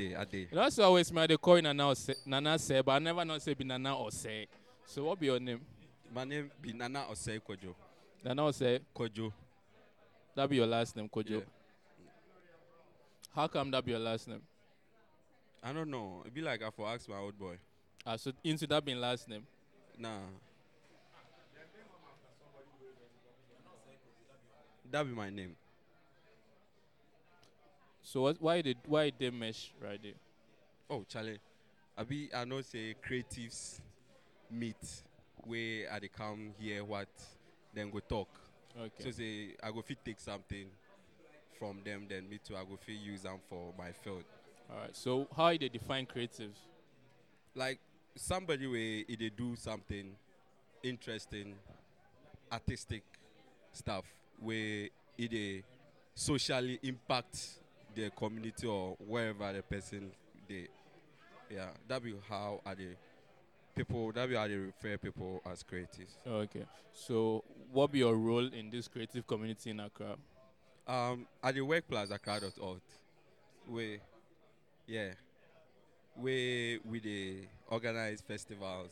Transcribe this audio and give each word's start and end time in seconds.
You 0.00 0.46
know, 0.52 0.68
so 0.68 0.84
always 0.84 1.12
my 1.12 1.26
they 1.26 1.36
call 1.36 1.56
you 1.56 1.62
Nana 1.62 1.88
Ose, 1.88 2.10
Nana 2.24 2.58
say, 2.58 2.80
but 2.80 2.92
I 2.92 2.98
never 2.98 3.24
know 3.24 3.38
say 3.38 3.54
be 3.54 3.64
Nana 3.64 3.96
Ose. 3.98 4.46
So 4.86 5.04
what 5.04 5.20
be 5.20 5.26
your 5.26 5.38
name? 5.38 5.60
My 6.14 6.24
name 6.24 6.50
be 6.60 6.72
Nana 6.72 7.04
Osei 7.10 7.40
Kojo. 7.40 7.74
Nana 8.24 8.46
Ose. 8.46 8.80
Kojo. 8.96 9.32
That 10.34 10.48
be 10.48 10.56
your 10.56 10.66
last 10.66 10.96
name, 10.96 11.08
Kojo. 11.08 11.30
Yeah. 11.30 11.40
How 13.34 13.46
come 13.46 13.70
that 13.70 13.84
be 13.84 13.92
your 13.92 14.00
last 14.00 14.26
name? 14.26 14.40
I 15.62 15.72
don't 15.72 15.90
know. 15.90 16.22
It 16.24 16.32
be 16.32 16.40
like 16.40 16.62
I 16.62 16.70
for 16.70 16.88
ask 16.88 17.08
my 17.08 17.18
old 17.18 17.38
boy. 17.38 17.56
Ah, 18.06 18.16
so 18.16 18.32
into 18.42 18.66
that 18.66 18.84
being 18.84 19.00
last 19.00 19.28
name. 19.28 19.46
Nah. 19.98 20.18
That 24.90 25.04
be 25.04 25.14
my 25.14 25.30
name. 25.30 25.54
So 28.10 28.22
what, 28.22 28.42
why 28.42 28.60
did 28.60 28.76
why 28.86 29.12
they 29.16 29.30
mesh 29.30 29.70
right 29.80 30.00
there? 30.02 30.18
Oh, 30.90 31.04
Charlie. 31.08 31.38
I 31.96 32.02
be 32.02 32.28
I 32.34 32.44
know 32.44 32.60
say 32.60 32.96
creatives 33.08 33.78
meet 34.50 35.04
where 35.44 35.92
I 35.92 36.00
they 36.00 36.08
come 36.08 36.50
here 36.58 36.82
what 36.84 37.06
then 37.72 37.88
go 37.88 38.00
talk. 38.00 38.28
Okay. 38.76 39.04
So 39.04 39.10
say 39.12 39.50
I 39.62 39.70
go 39.70 39.80
fit 39.82 39.98
take 40.04 40.18
something 40.18 40.66
from 41.56 41.82
them, 41.84 42.06
then 42.08 42.28
me 42.28 42.40
too 42.44 42.56
I 42.56 42.64
go 42.64 42.76
fit 42.84 42.96
use 42.96 43.22
them 43.22 43.38
for 43.48 43.72
my 43.78 43.92
field. 43.92 44.24
All 44.68 44.80
right. 44.80 44.96
So 44.96 45.28
how 45.36 45.52
do 45.52 45.58
they 45.58 45.68
define 45.68 46.04
creatives? 46.04 46.58
Like 47.54 47.78
somebody 48.16 48.66
where 48.66 49.04
they 49.16 49.30
do 49.30 49.54
something 49.54 50.16
interesting, 50.82 51.54
artistic 52.50 53.04
stuff 53.72 54.04
where 54.40 54.88
it 55.16 55.64
socially 56.16 56.80
impact 56.82 57.60
the 57.94 58.10
community 58.10 58.66
or 58.66 58.96
wherever 59.06 59.52
the 59.52 59.62
person 59.62 60.10
they 60.48 60.68
yeah 61.50 61.68
that 61.88 62.02
be 62.02 62.14
how 62.28 62.60
are 62.64 62.74
the 62.74 62.88
people 63.74 64.12
that 64.12 64.28
be 64.28 64.34
how 64.34 64.46
they 64.46 64.54
refer 64.54 64.96
people 64.98 65.40
as 65.50 65.62
creatives. 65.62 66.16
Okay. 66.26 66.64
So 66.92 67.44
what 67.72 67.92
be 67.92 68.00
your 68.00 68.16
role 68.16 68.46
in 68.52 68.70
this 68.70 68.88
creative 68.88 69.26
community 69.26 69.70
in 69.70 69.80
Accra? 69.80 70.16
Um, 70.86 71.26
at 71.42 71.54
the 71.54 71.60
work 71.60 71.86
plaza 71.88 72.18
crowd.org, 72.18 72.80
we, 73.68 74.00
yeah, 74.86 75.10
we 76.16 76.80
we 76.84 76.98
the 76.98 77.36
organize 77.68 78.20
festivals, 78.20 78.90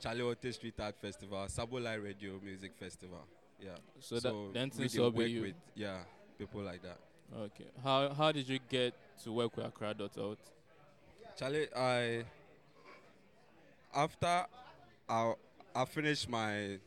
Chale 0.00 0.24
Wote 0.24 0.52
Street 0.52 0.74
Art 0.80 0.96
Festival, 1.00 1.46
Sabolai 1.46 2.02
Radio 2.02 2.40
Music 2.42 2.72
Festival, 2.76 3.24
yeah. 3.60 3.76
So, 4.00 4.16
that 4.16 4.34
then 4.52 4.70
we 4.70 4.88
since 4.88 4.92
dey 4.94 5.02
all 5.02 5.10
work 5.10 5.28
you. 5.28 5.42
with 5.42 5.54
yeah 5.76 5.98
people 6.38 6.62
like 6.62 6.82
that. 6.82 6.98
Okay. 7.32 7.66
How 7.82 8.12
how 8.14 8.32
did 8.32 8.48
you 8.48 8.58
get 8.68 8.94
to 9.24 9.32
work 9.32 9.56
with 9.56 9.66
Accra.alt? 9.66 10.38
Charlie, 11.36 11.68
I 11.74 12.24
after 13.94 14.46
I 15.08 15.34
I 15.74 15.84
finished 15.84 16.28
my 16.28 16.78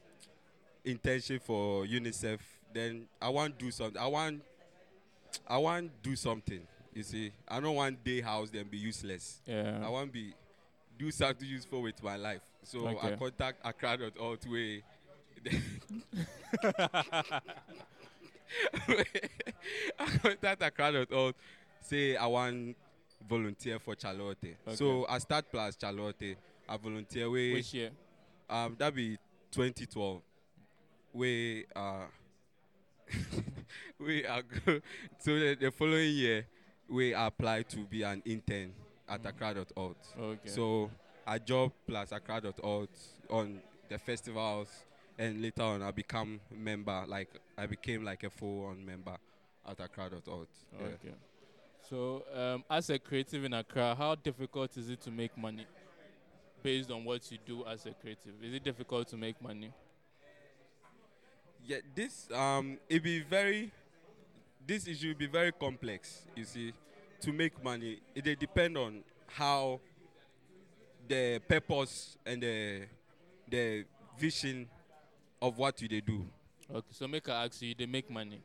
internship 0.85 1.41
for 1.41 1.85
UNICEF, 1.85 2.39
then 2.73 3.07
I 3.21 3.29
want 3.29 3.59
to 3.59 3.65
do 3.65 3.71
something. 3.71 4.01
I 4.01 4.07
want 4.07 4.41
I 5.47 5.57
want 5.57 5.91
do 6.01 6.15
something. 6.15 6.61
You 6.93 7.03
see, 7.03 7.31
I 7.47 7.59
don't 7.59 7.75
want 7.75 8.03
day 8.03 8.21
house 8.21 8.49
then 8.49 8.65
be 8.69 8.77
useless. 8.77 9.41
Yeah. 9.45 9.81
I 9.83 9.89
want 9.89 10.11
be 10.11 10.33
do 10.97 11.11
something 11.11 11.47
useful 11.47 11.81
with 11.81 12.01
my 12.01 12.15
life. 12.15 12.41
So 12.63 12.87
I 12.87 12.91
Okay. 12.91 13.15
contact 13.17 13.65
Out 14.19 14.45
way. 14.47 14.83
I 19.99 20.05
contact 20.21 20.61
Accra.alt 20.63 21.35
say 21.81 22.15
I 22.15 22.25
want 22.27 22.75
volunteer 23.27 23.79
for 23.79 23.95
Chale 23.95 24.17
Wote. 24.17 24.55
So 24.75 25.05
I 25.09 25.19
start 25.19 25.45
plus 25.51 25.75
Chale 25.75 25.97
Wote. 25.97 26.35
I 26.69 26.77
volunteer 26.77 27.29
way 27.29 27.53
Which 27.53 27.73
year? 27.73 27.91
um 28.49 28.75
that 28.77 28.93
be 28.93 29.17
2012. 29.51 30.21
We 31.13 31.65
uh 31.75 32.05
we 33.99 34.25
are 34.25 34.41
go- 34.41 34.81
so 35.17 35.39
the, 35.39 35.55
the 35.59 35.71
following 35.71 36.13
year 36.13 36.45
we 36.89 37.13
apply 37.13 37.63
to 37.63 37.77
be 37.85 38.03
an 38.03 38.21
intern 38.25 38.73
at 39.07 39.25
Accra.alt. 39.25 39.97
Okay. 40.19 40.49
So 40.49 40.91
I 41.25 41.39
job 41.39 41.71
plus 41.87 42.11
Accra.alt 42.11 42.89
on 43.29 43.61
the 43.89 43.97
festivals 43.97 44.67
and 45.17 45.41
later 45.41 45.63
on 45.63 45.81
I 45.81 45.91
become 45.91 46.39
member 46.55 47.03
like 47.07 47.29
I 47.57 47.65
became 47.65 48.03
like 48.03 48.23
a 48.23 48.29
full 48.29 48.65
on 48.65 48.85
member 48.85 49.17
at 49.67 49.79
Accra.alt. 49.79 50.47
Yeah. 50.79 50.85
Okay. 50.87 51.13
So, 51.89 52.23
um, 52.35 52.63
as 52.69 52.89
a 52.89 52.99
creative 52.99 53.43
in 53.45 53.53
Accra, 53.53 53.95
how 53.95 54.15
difficult 54.15 54.75
is 54.77 54.89
it 54.89 54.99
to 55.01 55.11
make 55.11 55.37
money 55.37 55.65
based 56.61 56.91
on 56.91 57.05
what 57.05 57.31
you 57.31 57.37
do 57.45 57.65
as 57.65 57.85
a 57.85 57.91
creative? 57.91 58.33
Is 58.43 58.53
it 58.53 58.63
difficult 58.63 59.07
to 59.09 59.17
make 59.17 59.41
money? 59.41 59.71
Yeah, 61.65 61.77
this 61.95 62.29
um 62.31 62.77
it 62.89 63.03
be 63.03 63.19
very 63.21 63.71
this 64.65 64.87
issue 64.87 65.15
be 65.15 65.27
very 65.27 65.51
complex, 65.51 66.23
you 66.35 66.45
see. 66.45 66.73
To 67.21 67.33
make 67.33 67.61
money, 67.63 67.99
it 68.13 68.23
dey 68.23 68.35
depend 68.35 68.77
on 68.77 69.03
how 69.27 69.79
the 71.07 71.39
purpose 71.47 72.17
and 72.25 72.41
the 72.43 72.81
the 73.49 73.85
vision 74.19 74.67
of 75.41 75.57
what 75.57 75.81
you 75.81 75.87
they 75.87 76.01
do. 76.01 76.25
Okay, 76.73 76.87
so 76.91 77.07
make 77.07 77.27
I 77.29 77.45
ask 77.45 77.61
you, 77.61 77.73
they 77.77 77.85
make 77.85 78.09
money. 78.09 78.41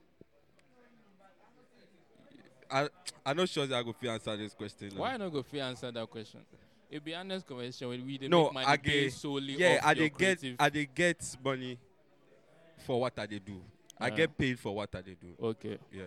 I 2.71 2.89
I'm 3.25 3.37
not 3.37 3.49
sure 3.49 3.67
that 3.67 3.77
I 3.79 3.83
go 3.83 3.93
fit 3.93 4.11
answer 4.11 4.37
this 4.37 4.55
question. 4.55 4.91
now. 4.95 5.01
Why 5.03 5.17
not 5.17 5.33
go 5.33 5.43
free 5.43 5.61
answer 5.61 5.91
that 5.91 6.11
question? 6.11 6.41
It 6.91 7.05
be 7.05 7.15
honest 7.15 7.47
conversation 7.47 7.89
when 7.89 8.05
we 8.05 8.19
they 8.19 8.29
no, 8.29 8.45
make 8.45 8.55
money 8.55 8.67
I 8.67 8.77
get 8.77 9.13
solely 9.13 9.55
yeah, 9.59 9.79
off 9.81 9.87
I 9.87 9.95
they 9.95 10.09
get. 10.11 10.45
I 10.59 10.69
they 10.71 10.87
get 10.87 11.37
money 11.45 11.79
for 12.87 13.01
what 13.01 13.19
I 13.19 13.27
they 13.27 13.39
do. 13.39 13.61
I 13.99 14.07
Ah. 14.07 14.11
get 14.11 14.37
paid 14.37 14.59
for 14.59 14.75
what 14.75 14.95
I 14.95 15.01
they 15.01 15.15
do. 15.15 15.35
okay, 15.43 15.79
Yeah. 15.93 16.05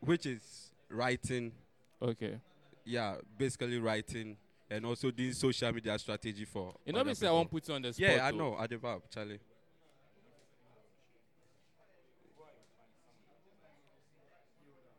Which 0.00 0.26
is 0.26 0.70
writing, 0.90 1.52
okay. 2.00 2.38
yeah, 2.84 3.16
basically 3.38 3.78
writing 3.78 4.36
and 4.70 4.86
also 4.86 5.10
doing 5.10 5.32
social 5.32 5.72
media 5.72 5.98
strategy 5.98 6.44
for. 6.44 6.74
You 6.84 6.92
know, 6.92 7.04
me 7.04 7.14
say 7.14 7.26
I 7.26 7.32
won't 7.32 7.50
put 7.50 7.68
you 7.68 7.74
on 7.74 7.82
the 7.82 7.92
spot. 7.92 8.08
Yeah, 8.08 8.26
I 8.26 8.30
though. 8.30 8.38
know. 8.38 8.56
At 8.58 8.70
the 8.70 8.78
verb, 8.78 9.02
Charlie. 9.10 9.40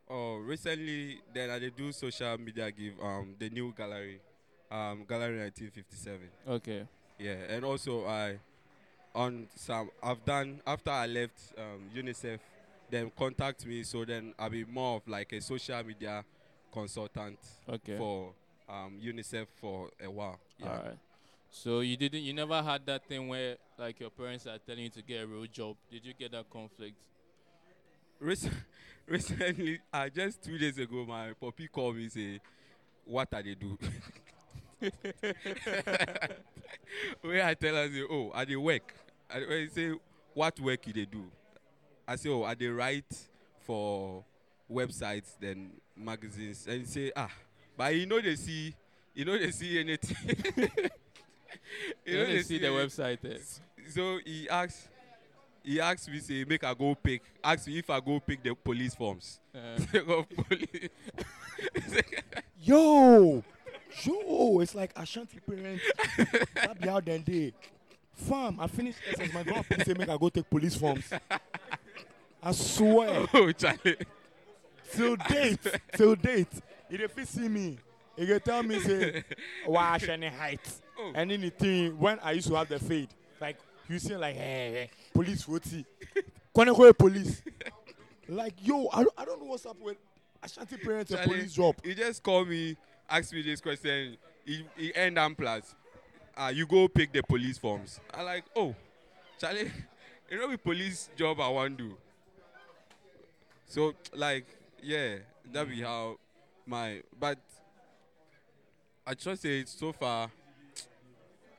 Oh, 0.07 0.35
recently, 0.35 1.19
then 1.33 1.49
I 1.49 1.57
did 1.57 1.75
do 1.75 1.91
social 1.91 2.37
media 2.37 2.71
give 2.71 2.93
um 3.01 3.35
the 3.39 3.49
new 3.49 3.73
gallery, 3.75 4.19
um 4.71 5.03
gallery 5.07 5.39
1957. 5.39 6.19
Okay, 6.47 6.87
Yeah, 7.17 7.33
and 7.49 7.65
also 7.65 8.05
I 8.05 8.37
on 9.15 9.47
some 9.55 9.89
I've 10.03 10.23
done 10.23 10.61
after 10.67 10.91
I 10.91 11.07
left 11.07 11.39
um, 11.57 11.89
UNICEF, 11.95 12.39
then 12.91 13.11
contact 13.17 13.65
me 13.65 13.81
so 13.81 14.05
then 14.05 14.33
I'll 14.37 14.49
be 14.49 14.63
more 14.63 14.97
of 14.97 15.07
like 15.07 15.33
a 15.33 15.41
social 15.41 15.83
media 15.83 16.23
consultant 16.71 17.39
okay. 17.67 17.97
for 17.97 18.33
um, 18.69 18.99
UNICEF 19.01 19.47
for 19.59 19.89
a 20.03 20.09
while. 20.09 20.39
Yeah. 20.59 20.67
All 20.69 20.75
right. 20.75 20.97
So 21.49 21.79
you 21.79 21.95
didn't, 21.95 22.21
you 22.21 22.33
never 22.33 22.61
had 22.61 22.85
that 22.85 23.07
thing 23.07 23.27
where 23.29 23.55
like 23.77 23.99
your 23.99 24.09
parents 24.09 24.45
are 24.45 24.57
telling 24.57 24.83
you 24.83 24.89
to 24.89 25.01
get 25.01 25.23
a 25.23 25.27
real 25.27 25.45
job. 25.45 25.77
Did 25.89 26.05
you 26.05 26.13
get 26.13 26.31
that 26.33 26.49
conflict? 26.49 26.95
Rec- 28.19 28.51
recently, 29.07 29.79
uh, 29.93 30.09
just 30.09 30.43
two 30.43 30.57
days 30.57 30.77
ago, 30.77 31.05
my 31.07 31.31
puppy 31.39 31.67
called 31.67 31.95
me 31.95 32.09
say, 32.09 32.41
"What 33.05 33.33
are 33.33 33.41
they 33.43 33.55
do?" 33.55 33.77
Where 37.21 37.45
I 37.45 37.53
tell 37.53 37.75
her, 37.75 37.87
say, 37.87 38.03
"Oh, 38.09 38.31
are 38.33 38.45
they 38.45 38.55
work?" 38.55 38.93
I 39.29 39.39
he 39.39 39.67
say, 39.69 39.93
"What 40.33 40.59
work 40.59 40.81
do 40.81 40.93
they 40.93 41.05
do?" 41.05 41.25
I 42.07 42.15
say, 42.17 42.29
"Oh, 42.29 42.43
are 42.43 42.55
they 42.55 42.67
write 42.67 43.27
for 43.65 44.23
websites 44.71 45.37
then 45.39 45.71
magazines?" 45.95 46.67
And 46.67 46.81
he 46.81 46.85
say, 46.85 47.11
"Ah, 47.15 47.31
but 47.77 47.93
you 47.95 48.05
know 48.05 48.21
they 48.21 48.35
see, 48.35 48.73
you 49.13 49.25
know 49.25 49.37
they 49.37 49.51
see 49.51 49.79
anything." 49.79 50.69
You 52.05 52.17
know, 52.19 52.25
they 52.27 52.43
see 52.43 52.59
the 52.59 52.67
website 52.67 53.19
there. 53.21 53.39
so 53.89 54.19
he 54.23 54.47
asked 54.47 54.87
he 55.63 55.81
asked 55.81 56.07
me 56.09 56.19
say 56.19 56.45
make 56.47 56.63
i 56.63 56.73
go 56.73 56.93
pick 56.95 57.21
ask 57.43 57.67
me 57.67 57.79
if 57.79 57.89
i 57.89 57.99
go 57.99 58.19
pick 58.19 58.41
the 58.43 58.53
police 58.55 58.93
forms 58.95 59.39
Uh, 59.53 59.77
police 60.47 60.89
Yo, 62.61 63.43
yo, 64.03 64.59
it's 64.59 64.75
like 64.75 64.91
Ashanti 64.95 65.39
parents. 65.39 65.83
that 66.55 66.79
be 66.79 66.87
how 66.87 66.99
then 66.99 67.23
they. 67.25 67.53
Fam, 68.13 68.59
I 68.59 68.67
finished 68.67 68.99
SS. 69.11 69.33
My 69.33 69.43
grandpa 69.43 69.75
say 69.83 69.93
make 69.97 70.09
I 70.09 70.17
go 70.17 70.29
take 70.29 70.49
police 70.49 70.75
forms. 70.75 71.09
I 72.41 72.51
swear. 72.51 73.25
oh 73.33 73.51
charlie 73.51 73.97
till 74.93 75.15
date, 75.17 75.59
till 75.93 76.15
date. 76.15 76.47
If 76.89 77.15
they 77.15 77.25
see 77.25 77.47
me, 77.47 77.77
he 78.15 78.25
can 78.25 78.39
tell 78.39 78.63
me 78.63 78.79
say, 78.79 79.23
wash 79.67 80.07
any 80.07 80.27
height. 80.27 80.61
Oh. 80.97 81.11
And 81.13 81.29
then 81.29 81.41
the 81.41 81.49
thing 81.49 81.97
when 81.99 82.19
I 82.23 82.33
used 82.33 82.47
to 82.47 82.55
have 82.55 82.69
the 82.69 82.79
fade, 82.79 83.09
like 83.41 83.57
you 83.89 83.99
see 83.99 84.15
like 84.15 84.35
hey, 84.35 84.71
hey 84.71 84.89
police 85.13 85.47
roti. 85.47 85.85
Kone 86.55 86.73
kwe 86.73 86.97
police. 86.97 87.41
Like 88.27 88.53
yo, 88.61 88.87
I 88.93 89.03
don't, 89.03 89.13
I 89.17 89.25
don't 89.25 89.41
know 89.41 89.47
what's 89.47 89.65
up 89.65 89.79
with 89.79 89.97
Ashanti 90.41 90.77
parents 90.77 91.11
a 91.11 91.17
police 91.17 91.53
job. 91.53 91.75
He 91.83 91.93
just 91.93 92.21
called 92.23 92.47
me, 92.47 92.77
asked 93.09 93.33
me 93.33 93.41
this 93.41 93.59
question. 93.61 94.17
He, 94.45 94.63
he 94.77 94.95
end 94.95 95.17
am 95.17 95.35
plus. 95.35 95.75
Uh, 96.37 96.51
you 96.53 96.67
go 96.67 96.87
pick 96.87 97.11
the 97.11 97.23
police 97.23 97.57
forms. 97.57 97.99
I 98.13 98.21
like, 98.21 98.43
oh, 98.55 98.75
Charlie, 99.39 99.71
you 100.29 100.37
know 100.37 100.49
the 100.49 100.57
police 100.57 101.09
job 101.15 101.39
I 101.39 101.49
want 101.49 101.77
do. 101.77 101.97
So 103.67 103.93
like, 104.13 104.45
yeah, 104.83 105.15
that 105.51 105.67
be 105.67 105.81
how 105.81 106.17
my 106.65 107.01
but 107.19 107.37
I 109.05 109.13
just 109.13 109.41
say 109.41 109.63
so 109.65 109.91
far 109.91 110.29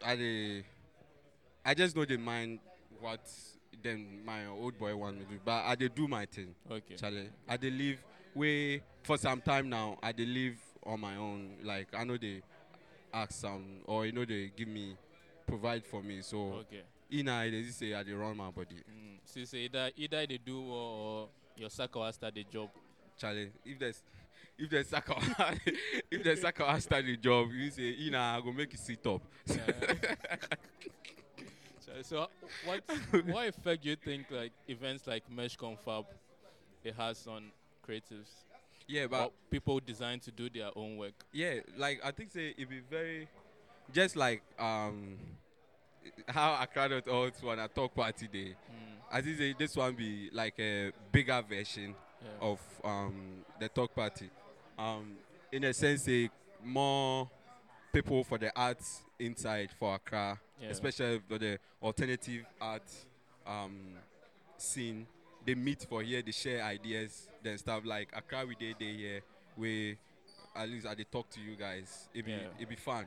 I 0.04 0.16
dey 0.16 0.64
I 1.64 1.74
just 1.74 1.96
know 1.96 2.04
they 2.04 2.16
mind 2.16 2.58
what 3.00 3.20
them 3.82 4.24
my 4.24 4.46
old 4.46 4.78
boy 4.78 4.94
want 4.96 5.18
me 5.18 5.24
to 5.24 5.30
do. 5.32 5.38
But 5.44 5.64
I 5.64 5.74
dey 5.74 5.88
do 5.88 6.08
my 6.08 6.24
thing. 6.26 6.54
Okay. 6.70 6.94
Charlie. 6.96 7.28
I 7.48 7.56
dey 7.56 7.70
live 7.70 7.98
way 8.34 8.82
for 9.02 9.16
some 9.18 9.40
time 9.40 9.68
now. 9.68 9.98
I 10.02 10.12
dey 10.12 10.26
live 10.26 10.56
on 10.84 11.00
my 11.00 11.16
own. 11.16 11.56
Like 11.62 11.88
I 11.96 12.04
know 12.04 12.16
they 12.16 12.42
ask 13.12 13.32
some 13.32 13.64
or 13.86 14.06
you 14.06 14.12
know 14.12 14.24
they 14.24 14.50
give 14.56 14.68
me 14.68 14.96
provide 15.46 15.84
for 15.84 16.02
me. 16.02 16.22
So 16.22 16.64
Okay. 16.66 16.82
in 17.10 17.28
I 17.28 17.50
they 17.50 17.62
say 17.64 17.94
I 17.94 18.02
dey 18.02 18.12
run 18.12 18.36
my 18.36 18.50
body. 18.50 18.76
Mm. 18.90 19.18
So 19.24 19.40
you 19.40 19.46
say 19.46 19.58
either 19.58 19.90
either 19.96 20.26
they 20.26 20.38
do 20.38 20.60
or, 20.60 20.74
or 20.74 21.28
your 21.56 21.70
soccer 21.70 22.10
start 22.12 22.34
the 22.34 22.44
job. 22.44 22.70
Charlie, 23.18 23.50
if 23.64 23.78
there's 23.78 24.02
if 24.58 24.70
there's 24.70 24.88
soccer 24.88 25.14
if 26.10 26.10
they 26.10 26.16
there's 26.22 26.40
soccer 26.40 26.80
start 26.80 27.04
the 27.04 27.16
job, 27.16 27.48
you 27.52 27.70
say 27.70 27.90
in 27.90 28.14
I 28.14 28.40
go 28.40 28.52
make 28.52 28.72
you 28.72 28.78
sit 28.78 29.06
up. 29.06 29.22
So, 31.80 31.92
so 32.02 32.26
what 32.64 32.80
what 33.26 33.46
effect 33.48 33.82
do 33.84 33.90
you 33.90 33.96
think 33.96 34.26
like 34.30 34.52
events 34.66 35.06
like 35.06 35.22
Mesh 35.30 35.56
Confab 35.56 36.04
it 36.82 36.94
has 36.96 37.26
on 37.26 37.44
creatives? 37.86 38.28
yeah, 38.88 39.06
but 39.06 39.24
or 39.26 39.30
people 39.50 39.80
designed 39.80 40.22
to 40.22 40.30
do 40.32 40.48
their 40.50 40.70
own 40.76 40.96
work. 40.96 41.12
yeah, 41.32 41.60
like 41.76 42.00
I 42.04 42.10
think 42.10 42.32
say 42.32 42.54
it 42.58 42.68
be 42.68 42.80
very 42.90 43.28
just 43.92 44.16
like 44.16 44.42
um 44.58 45.16
how 46.28 46.58
Accra 46.60 46.88
dot 46.88 47.08
alt 47.08 47.34
when 47.42 47.60
I 47.60 47.66
talk 47.68 47.94
party 47.94 48.26
day. 48.28 48.54
Mm. 48.70 48.96
I 49.12 49.20
think 49.22 49.38
say 49.38 49.54
this 49.56 49.76
one 49.76 49.94
be 49.94 50.28
like 50.32 50.58
a 50.58 50.90
bigger 51.12 51.42
version 51.48 51.94
Yeah. 52.22 52.48
of 52.48 52.60
um, 52.84 53.44
the 53.60 53.68
talk 53.68 53.94
party. 53.94 54.30
Um, 54.78 55.12
in 55.52 55.64
a 55.64 55.72
sense, 55.74 56.02
say 56.04 56.30
more 56.64 57.30
people 57.92 58.24
for 58.24 58.38
the 58.38 58.50
arts 58.58 59.02
inside 59.18 59.70
for 59.78 59.94
Accra, 59.94 60.38
Yeah. 60.60 60.68
especially 60.68 61.20
for 61.28 61.38
the 61.38 61.58
alternative 61.82 62.44
art 62.60 62.82
um, 63.46 63.94
scene. 64.58 65.06
They 65.44 65.54
meet 65.54 65.86
for 65.88 66.02
here, 66.02 66.22
they 66.22 66.32
share 66.32 66.62
ideas, 66.64 67.28
then 67.42 67.56
stuff 67.58 67.84
like 67.84 68.08
Accra 68.14 68.44
we 68.46 68.54
day 68.56 68.74
day 68.78 68.96
here. 68.96 69.20
We 69.56 69.96
at 70.54 70.68
least 70.68 70.86
I 70.86 70.94
they 70.94 71.04
talk 71.04 71.30
to 71.30 71.40
you 71.40 71.54
guys. 71.56 72.08
It 72.12 72.24
be 72.24 72.32
Yeah. 72.32 72.48
it 72.58 72.68
be 72.68 72.76
fun. 72.76 73.06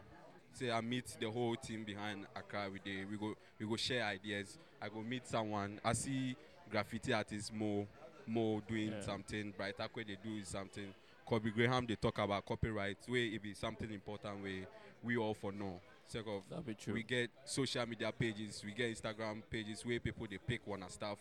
Say 0.54 0.72
I 0.72 0.82
meet 0.82 1.18
the 1.20 1.30
whole 1.30 1.56
team 1.56 1.84
behind 1.84 2.26
Accra 2.36 2.70
we 2.72 2.80
day. 2.80 3.04
We 3.06 3.18
go 3.18 3.36
we 3.60 3.68
go 3.68 3.76
share 3.76 4.06
ideas. 4.06 4.58
I 4.82 4.88
go 4.88 5.02
meet 5.02 5.28
someone. 5.28 5.80
I 5.84 5.94
see 5.94 6.36
graffiti 6.72 7.14
artists 7.14 7.52
more 7.54 7.86
Mo 8.26 8.62
doing 8.68 8.92
Yeah. 8.94 9.02
something. 9.02 9.52
Bright 9.58 9.78
Ackwerh 9.78 10.08
they 10.08 10.18
do 10.24 10.44
something. 10.46 10.94
Kobby 11.30 11.54
Graham 11.54 11.86
they 11.86 11.96
talk 11.96 12.18
about 12.18 12.46
copyright. 12.46 12.98
Where 13.08 13.22
it 13.22 13.42
be 13.42 13.54
something 13.54 13.92
important 13.92 14.42
where 14.42 14.68
we 15.04 15.18
all 15.18 15.34
for 15.34 15.52
know. 15.52 15.80
Sake 16.08 16.26
of 16.28 16.42
That'd 16.50 16.66
be 16.66 16.74
true. 16.74 16.94
we 16.94 17.04
get 17.04 17.30
social 17.46 17.86
media 17.86 18.12
pages, 18.12 18.64
we 18.66 18.72
get 18.72 18.92
Instagram 18.96 19.44
pages 19.50 19.86
where 19.86 20.00
people 20.00 20.26
they 20.30 20.40
pick 20.40 20.66
one 20.66 20.82
and 20.82 20.92
stuff 20.92 21.20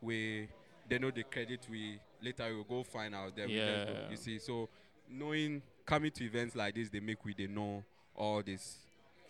where 0.00 0.46
they 0.88 0.98
know 0.98 1.10
the 1.10 1.22
credit 1.22 1.60
we 1.70 1.98
later 2.22 2.48
we 2.48 2.56
will 2.56 2.64
go 2.64 2.82
find 2.82 3.14
out 3.14 3.36
them. 3.36 3.50
Yeah. 3.50 4.10
You 4.10 4.16
see, 4.16 4.38
so 4.38 4.68
knowing 5.08 5.60
coming 5.84 6.10
to 6.12 6.24
events 6.24 6.56
like 6.56 6.74
this, 6.74 6.88
they 6.88 7.00
make 7.00 7.22
we 7.24 7.34
they 7.34 7.46
know 7.46 7.84
all 8.16 8.42
these 8.42 8.78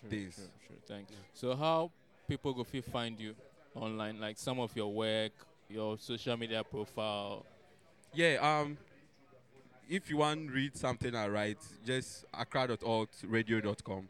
True, 0.01 0.11
things. 0.11 0.37
True, 0.37 0.45
true. 0.69 0.77
Thank 0.87 1.11
you. 1.11 1.17
So 1.35 1.57
how 1.57 1.91
people 2.29 2.53
go 2.55 2.65
fit 2.65 2.85
find 2.85 3.19
you 3.19 3.35
online? 3.75 4.21
Like 4.21 4.39
some 4.39 4.61
of 4.61 4.75
your 4.77 4.93
work, 4.93 5.33
your 5.69 5.99
social 5.99 6.37
media 6.37 6.63
profile. 6.63 7.45
Yeah, 8.15 8.39
um 8.41 8.79
if 9.93 10.09
you 10.09 10.17
want 10.17 10.51
read 10.51 10.75
something 10.75 11.15
I 11.15 11.29
write, 11.29 11.59
just 11.85 12.25
accra.altradio.com. 12.33 14.09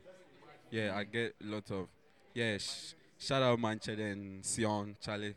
Yeah, 0.71 0.95
I 0.97 1.03
get 1.03 1.35
a 1.43 1.47
lot 1.47 1.69
of 1.73 1.89
yeah, 2.35 2.57
sh- 2.59 2.95
shout 3.19 3.43
out 3.43 3.59
Manchester 3.59 4.01
and 4.01 4.47
Sion, 4.47 4.97
Charlie. 5.01 5.35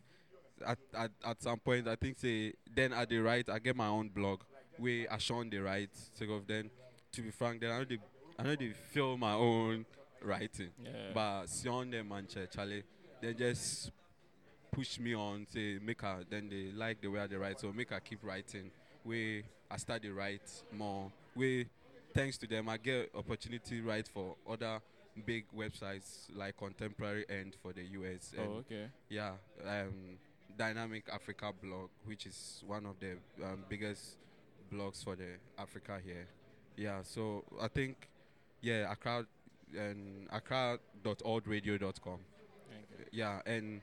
At, 0.65 0.77
at 0.94 1.12
at 1.25 1.44
some 1.44 1.59
point 1.59 1.88
I 1.88 1.95
think 1.95 2.18
say 2.18 2.53
then 2.74 2.94
at 2.94 3.09
the 3.09 3.18
write 3.18 3.50
I 3.50 3.59
get 3.59 3.75
my 3.75 3.88
own 3.88 4.07
blog 4.07 4.42
where 4.77 5.07
I 5.12 5.18
show 5.18 5.44
the 5.44 5.57
write. 5.57 5.89
So 6.13 6.31
of 6.31 6.48
then 6.48 6.69
to 7.13 7.21
be 7.24 7.31
frank, 7.31 7.62
then 7.62 7.71
I 7.71 7.80
know 7.80 7.86
they 7.86 7.98
I 8.38 8.44
know 8.44 8.56
they 8.56 8.69
feel 8.94 9.18
my 9.18 9.33
own 9.33 9.86
writing. 10.21 10.69
Yeah. 10.83 10.91
But 11.13 11.48
Sion 11.48 11.91
and 11.94 12.07
Manchester, 12.07 12.48
Charlie, 12.53 12.83
they 13.19 13.33
just 13.33 13.91
push 14.71 15.00
me 15.00 15.15
on, 15.15 15.48
say 15.51 15.80
make 15.83 16.01
her 16.03 16.19
then 16.30 16.50
they 16.50 16.71
like 16.71 17.01
the 17.01 17.07
way 17.07 17.19
I 17.19 17.36
write, 17.36 17.59
so 17.59 17.74
make 17.74 17.89
her 17.89 18.00
keep 18.00 18.19
writing. 18.24 18.69
We 19.06 19.44
I 19.69 19.78
to 20.02 20.13
write 20.13 20.50
more. 20.75 21.12
We 21.36 21.68
thanks 22.13 22.38
to 22.40 22.48
them 22.48 22.69
I 22.69 22.78
get 22.78 23.12
opportunity 23.16 23.81
write 23.81 24.07
for 24.07 24.36
other 24.50 24.81
big 25.25 25.46
websites 25.56 26.28
like 26.36 26.57
Contemporary 26.57 27.25
and 27.30 27.56
for 27.62 27.72
the 27.74 27.84
US. 27.84 28.34
And 28.38 28.48
oh, 28.48 28.57
okay. 28.60 28.88
yeah, 29.10 29.34
um, 29.66 30.18
Dynamic 30.57 31.04
Africa 31.12 31.54
blog, 31.62 31.90
which 32.06 32.25
is 32.25 32.63
one 32.66 32.86
of 32.86 33.00
the 33.00 33.18
um, 33.44 33.63
biggest 33.69 34.18
blogs 34.74 35.04
for 35.04 35.16
the 35.16 35.38
Africa 35.58 36.00
here. 36.04 36.28
Yeah, 36.75 37.01
so 37.04 37.44
I 37.62 37.68
think, 37.69 38.10
yeah, 38.62 38.92
Accra 38.92 39.25
and 39.78 40.28
accra.altradio.com. 40.31 42.19
Yeah, 43.12 43.42
and 43.46 43.81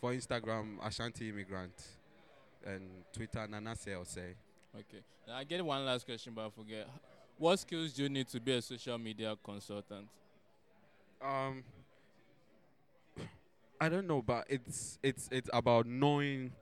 for 0.00 0.12
Instagram, 0.12 0.78
Ashanti 0.84 1.28
Immigrant, 1.28 1.72
and 2.64 3.04
Twitter, 3.12 3.46
Nana 3.46 3.76
say. 3.76 4.36
Okay. 4.74 5.02
Now 5.26 5.36
I 5.36 5.44
get 5.44 5.64
one 5.64 5.84
last 5.84 6.04
question, 6.04 6.32
but 6.34 6.46
I 6.46 6.50
forget. 6.50 6.88
What 7.38 7.58
skills 7.58 7.92
do 7.92 8.04
you 8.04 8.08
need 8.08 8.28
to 8.28 8.40
be 8.40 8.52
a 8.52 8.62
social 8.62 8.98
media 8.98 9.36
consultant? 9.42 10.06
Um, 11.20 11.64
I 13.80 13.88
don't 13.88 14.06
know, 14.06 14.22
but 14.22 14.46
it's 14.48 14.98
it's 15.02 15.28
it's 15.32 15.50
about 15.52 15.86
knowing, 15.86 16.52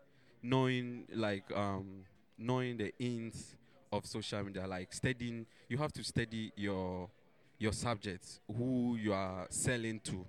knowing 0.42 1.06
like 1.14 1.44
um 1.54 2.04
knowing 2.38 2.76
the 2.76 2.92
ins 2.98 3.56
of 3.92 4.06
social 4.06 4.42
media, 4.42 4.66
like 4.66 4.92
studying. 4.92 5.46
You 5.68 5.78
have 5.78 5.92
to 5.92 6.04
study 6.04 6.52
your 6.56 7.08
your 7.58 7.72
subjects, 7.72 8.40
who 8.56 8.96
you 8.96 9.12
are 9.12 9.46
selling 9.50 10.00
to, 10.00 10.26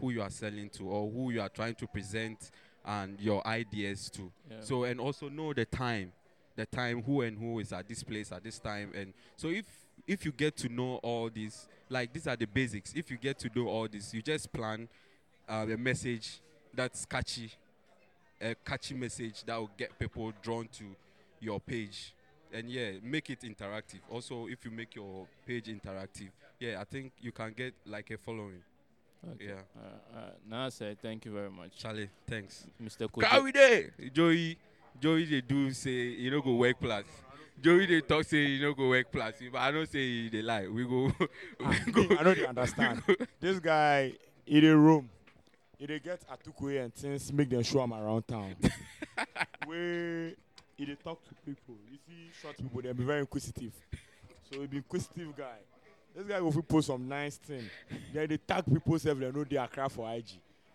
who 0.00 0.10
you 0.10 0.22
are 0.22 0.30
selling 0.30 0.70
to, 0.70 0.84
or 0.88 1.10
who 1.10 1.30
you 1.30 1.40
are 1.40 1.48
trying 1.48 1.74
to 1.76 1.86
present, 1.86 2.50
and 2.84 3.20
your 3.20 3.46
ideas 3.46 4.10
to. 4.10 4.32
Yeah. 4.50 4.56
So 4.60 4.84
and 4.84 5.00
also 5.00 5.28
know 5.28 5.52
the 5.52 5.64
time, 5.64 6.12
the 6.56 6.66
time 6.66 7.02
who 7.02 7.22
and 7.22 7.38
who 7.38 7.58
is 7.58 7.72
at 7.72 7.88
this 7.88 8.02
place 8.02 8.30
at 8.32 8.42
this 8.44 8.58
time, 8.58 8.92
and 8.94 9.12
so 9.36 9.48
if 9.48 9.64
if 10.06 10.24
you 10.24 10.32
get 10.32 10.56
to 10.56 10.68
know 10.68 10.96
all 11.02 11.30
these, 11.30 11.68
like 11.88 12.12
these 12.12 12.26
are 12.26 12.36
the 12.36 12.46
basics. 12.46 12.92
If 12.94 13.10
you 13.10 13.16
get 13.16 13.38
to 13.40 13.50
know 13.54 13.68
all 13.68 13.88
this, 13.88 14.12
you 14.12 14.20
just 14.22 14.52
plan 14.52 14.88
uh, 15.48 15.66
a 15.72 15.76
message 15.76 16.40
that's 16.74 17.04
catchy, 17.04 17.52
a 18.40 18.54
catchy 18.64 18.94
message 18.94 19.44
that 19.44 19.56
will 19.56 19.70
get 19.76 19.96
people 19.98 20.32
drawn 20.42 20.66
to 20.78 20.84
your 21.40 21.60
page, 21.60 22.14
and 22.52 22.68
yeah, 22.68 22.92
make 23.02 23.30
it 23.30 23.40
interactive. 23.42 24.00
Also, 24.10 24.46
if 24.48 24.64
you 24.64 24.70
make 24.70 24.94
your 24.94 25.26
page 25.46 25.66
interactive, 25.66 26.30
yeah, 26.58 26.80
I 26.80 26.84
think 26.84 27.12
you 27.20 27.32
can 27.32 27.52
get 27.52 27.74
like 27.86 28.10
a 28.10 28.18
following. 28.18 28.62
Okay. 29.34 29.46
Yeah, 29.46 29.60
Uh, 29.76 30.18
uh, 30.18 30.30
now 30.48 30.66
I 30.66 30.68
say 30.70 30.96
thank 31.00 31.24
you 31.24 31.32
very 31.32 31.50
much, 31.50 31.78
Charlie, 31.78 32.10
thanks. 32.26 32.66
Mr. 32.82 33.08
Kojo. 33.08 34.12
Joey, 34.12 34.58
Joey 35.00 35.24
they 35.24 35.40
do 35.40 35.70
say 35.72 35.90
you 35.90 36.30
know 36.30 36.40
go 36.40 36.54
work 36.54 36.76
plus. 36.80 37.04
Joey 37.60 37.86
they 37.86 38.00
talk 38.00 38.24
say 38.24 38.38
you 38.38 38.62
know 38.62 38.74
go 38.74 38.88
work 38.88 39.10
plus, 39.10 39.34
but 39.50 39.58
I 39.58 39.70
don't 39.70 39.88
say 39.90 40.28
they 40.28 40.42
lie. 40.42 40.66
We 40.68 40.84
go. 40.84 41.12
we 41.60 41.92
go 41.92 42.16
I 42.18 42.22
don't 42.22 42.36
dey 42.38 42.46
understand. 42.46 43.02
this 43.40 43.58
guy, 43.60 44.12
he 44.44 44.60
dey 44.60 44.68
roam. 44.68 45.08
He 45.78 45.86
dey 45.86 45.98
get 45.98 46.22
atukwe 46.28 46.82
and 46.84 46.94
things 46.94 47.32
make 47.32 47.50
them 47.50 47.62
show 47.62 47.82
him 47.82 47.92
around 47.92 48.26
town. 48.28 48.54
Where 49.66 50.32
he 50.76 50.84
dey 50.86 50.96
talk 51.02 51.22
to 51.24 51.34
people. 51.46 51.76
You 51.90 51.98
see 52.06 52.30
short 52.40 52.56
people, 52.56 52.82
they 52.82 52.92
be 52.92 53.04
very 53.04 53.20
inquisitive. 53.20 53.72
So 54.50 54.60
he 54.60 54.66
be 54.66 54.76
inquisitive 54.78 55.36
guy. 55.36 55.58
This 56.14 56.26
guy 56.26 56.38
go 56.40 56.50
fit 56.50 56.68
post 56.68 56.88
some 56.88 57.08
nice 57.08 57.36
thing. 57.38 57.64
Then 58.12 58.28
they 58.28 58.36
tag 58.36 58.64
people 58.72 58.98
sef 58.98 59.18
they 59.18 59.30
know 59.32 59.44
they 59.44 59.56
Accra 59.56 59.88
for 59.88 60.12
IG. 60.12 60.26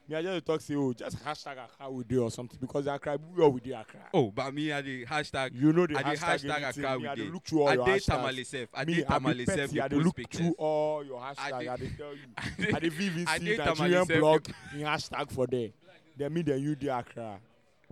Me 0.09 0.15
I 0.15 0.21
just 0.21 0.45
talk 0.45 0.61
say 0.61 0.75
oh 0.75 0.93
just 0.93 1.17
hashtag 1.23 1.57
Accra 1.63 1.89
we 1.91 2.03
dey 2.05 2.15
or 2.17 2.31
something 2.31 2.57
because 2.61 2.87
Accra 2.87 3.17
we 3.35 3.43
all 3.43 3.51
we 3.51 3.59
dey 3.59 3.71
Accra. 3.73 3.99
Oh, 4.13 4.31
but 4.31 4.53
me 4.53 4.71
I 4.71 4.81
the 4.81 5.05
hashtag. 5.05 5.51
You 5.53 5.73
know 5.73 5.85
the 5.85 5.97
I 5.97 6.15
hashtag, 6.15 6.39
hashtag. 6.45 6.69
Accra 6.69 6.97
we 6.99 7.07
I 7.07 7.15
dey. 7.15 7.21
look 7.23 7.43
through 7.43 7.61
all 7.63 7.67
I 7.69 7.73
your 7.73 7.85
hashtags. 7.87 8.05
tamale 8.05 8.43
self. 8.45 8.69
I 8.73 8.81
I 8.81 8.85
be 8.85 9.03
tamale 9.03 9.45
self. 9.45 9.59
I 9.59 9.65
They 9.65 9.73
dey 9.73 9.89
post 9.89 10.05
look 10.05 10.15
pictures. 10.15 10.39
through 10.39 10.55
all 10.57 11.03
your 11.03 11.19
hashtags. 11.27 11.67
I 11.67 11.75
dey 11.77 11.91
tell 11.97 12.13
you. 12.13 12.75
I 12.75 12.79
dey 12.79 12.87
even 12.87 13.27
I 13.27 13.37
see 13.37 13.45
dey 13.45 13.57
tamale 13.57 13.79
Nigerian 13.91 14.19
blog 14.21 14.47
in 14.73 14.79
hashtag 14.81 15.31
for 15.31 15.45
there. 15.47 15.69
Then 16.15 16.33
me 16.33 16.41
then 16.41 16.59
you 16.61 16.89
Accra. 16.89 17.39